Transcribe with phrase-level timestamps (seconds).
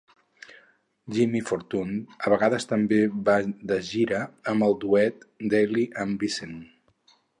[1.17, 3.35] Jimmy Fortune a vegades també va
[3.73, 4.23] de gira
[4.55, 6.57] amb el duet "Dailey and Vincent".